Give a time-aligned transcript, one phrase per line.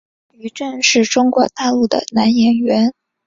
[0.33, 2.91] 于震是中国大陆的男演员。